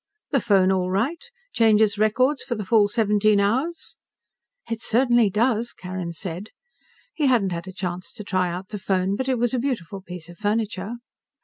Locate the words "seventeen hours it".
2.87-4.81